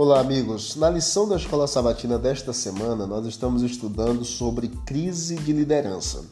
[0.00, 0.76] Olá, amigos.
[0.76, 6.24] Na lição da Escola Sabatina desta semana, nós estamos estudando sobre crise de liderança.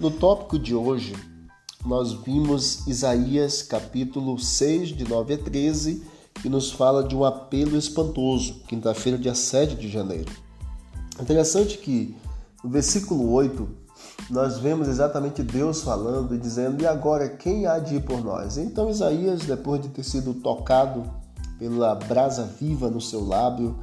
[0.00, 1.14] No tópico de hoje,
[1.86, 6.02] nós vimos Isaías capítulo 6, de 9 a 13,
[6.42, 10.32] que nos fala de um apelo espantoso, quinta-feira, dia 7 de janeiro.
[11.20, 12.16] Interessante que
[12.64, 13.68] no versículo 8
[14.28, 18.58] nós vemos exatamente Deus falando e dizendo: E agora quem há de ir por nós?
[18.58, 21.22] Então Isaías, depois de ter sido tocado
[21.68, 23.78] pela brasa viva no seu lábio,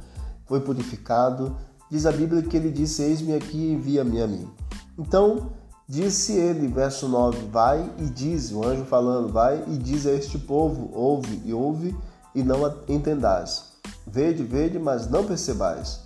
[0.46, 1.56] foi purificado.
[1.90, 4.48] Diz a Bíblia que ele disse: Eis-me aqui, envia-me a mim.
[4.96, 5.50] Então,
[5.88, 10.38] disse ele, verso 9: Vai e diz, o anjo falando, vai e diz a este
[10.38, 11.96] povo: Ouve e ouve
[12.32, 13.64] e não entendais.
[14.06, 16.02] Vede, vede, mas não percebais.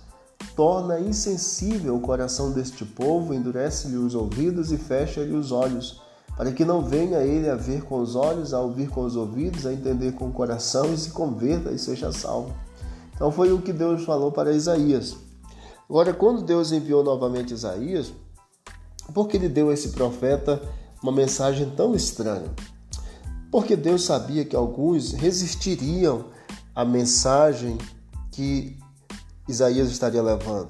[0.55, 6.01] Torna insensível o coração deste povo, endurece-lhe os ouvidos e fecha-lhe os olhos
[6.37, 9.65] para que não venha ele a ver com os olhos, a ouvir com os ouvidos,
[9.65, 12.55] a entender com o coração e se converta e seja salvo.
[13.15, 15.17] Então foi o que Deus falou para Isaías.
[15.89, 18.13] Agora, quando Deus enviou novamente Isaías,
[19.13, 20.61] por que ele deu a esse profeta
[21.01, 22.53] uma mensagem tão estranha?
[23.49, 26.25] Porque Deus sabia que alguns resistiriam
[26.75, 27.79] à mensagem
[28.31, 28.77] que
[29.47, 30.69] Isaías estaria levando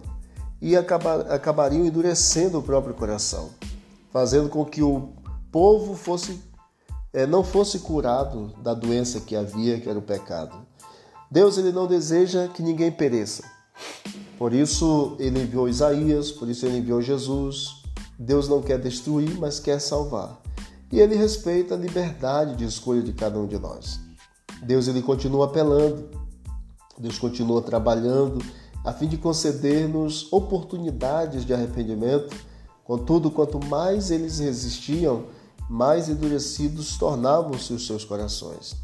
[0.61, 3.49] e acabar, acabariam endurecendo o próprio coração,
[4.13, 5.09] fazendo com que o
[5.57, 6.39] povo fosse
[7.11, 10.55] é, não fosse curado da doença que havia, que era o pecado.
[11.31, 13.43] Deus ele não deseja que ninguém pereça.
[14.37, 17.81] Por isso ele enviou Isaías, por isso ele enviou Jesus.
[18.19, 20.39] Deus não quer destruir, mas quer salvar.
[20.91, 23.99] E ele respeita a liberdade de escolha de cada um de nós.
[24.61, 26.07] Deus ele continua apelando.
[26.99, 28.45] Deus continua trabalhando
[28.85, 32.37] a fim de conceder-nos oportunidades de arrependimento.
[32.83, 35.25] Contudo, quanto mais eles resistiam,
[35.69, 38.75] mais endurecidos tornavam-se os seus corações.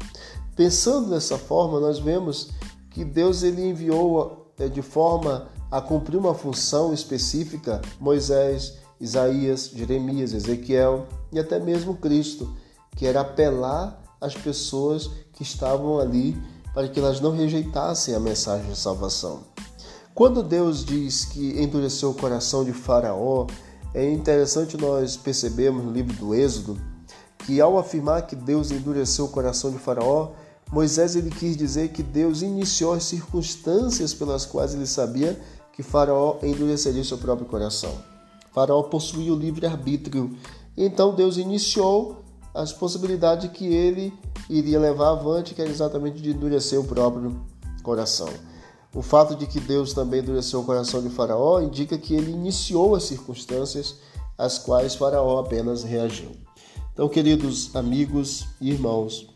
[0.54, 2.50] Pensando dessa forma, nós vemos
[2.90, 10.32] que Deus ele enviou eh, de forma a cumprir uma função específica Moisés, Isaías, Jeremias,
[10.32, 12.54] Ezequiel e até mesmo Cristo,
[12.96, 16.40] que era apelar às pessoas que estavam ali
[16.72, 19.42] para que elas não rejeitassem a mensagem de salvação.
[20.14, 23.48] Quando Deus diz que endureceu o coração de Faraó,
[23.94, 26.76] é interessante nós percebermos no livro do Êxodo
[27.38, 30.32] que ao afirmar que Deus endureceu o coração de Faraó,
[30.72, 35.38] Moisés ele quis dizer que Deus iniciou as circunstâncias pelas quais ele sabia
[35.72, 37.92] que Faraó endureceria seu próprio coração.
[38.52, 40.36] Faraó possuía o livre arbítrio,
[40.76, 42.24] então Deus iniciou
[42.54, 44.12] as possibilidades que ele
[44.48, 47.40] iria levar avante, que era exatamente de endurecer o próprio
[47.82, 48.28] coração.
[48.94, 52.94] O fato de que Deus também endureceu o coração de Faraó indica que ele iniciou
[52.94, 53.96] as circunstâncias
[54.38, 56.30] às quais Faraó apenas reagiu.
[56.92, 59.28] Então, queridos amigos e irmãos,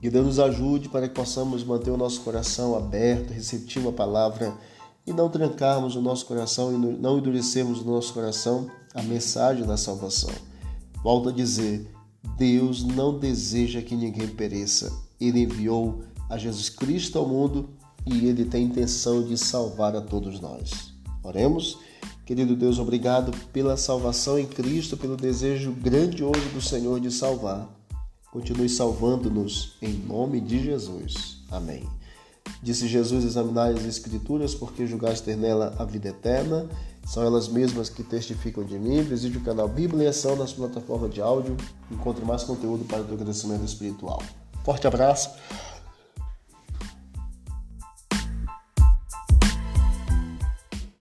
[0.00, 4.56] que Deus nos ajude para que possamos manter o nosso coração aberto, receptivo à palavra
[5.04, 9.76] e não trancarmos o nosso coração e não endurecermos o nosso coração a mensagem da
[9.76, 10.30] salvação.
[11.02, 11.90] Volto a dizer,
[12.36, 14.92] Deus não deseja que ninguém pereça.
[15.20, 17.70] Ele enviou a Jesus Cristo ao mundo
[18.06, 20.92] e Ele tem intenção de salvar a todos nós.
[21.22, 21.78] Oremos.
[22.24, 27.66] Querido Deus, obrigado pela salvação em Cristo, pelo desejo grandioso do Senhor de salvar.
[28.30, 31.38] Continue salvando-nos em nome de Jesus.
[31.50, 31.88] Amém.
[32.62, 36.68] Disse Jesus: Examinai as Escrituras, porque julgaste ter nela a vida eterna.
[37.06, 39.00] São elas mesmas que testificam de mim.
[39.00, 41.56] Visite o canal Bíblia em Ação nas plataformas de áudio.
[41.90, 44.22] Encontre mais conteúdo para o teu crescimento espiritual.
[44.62, 45.30] Forte abraço